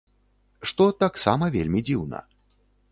[0.71, 2.25] Што таксама вельмі дзіўна.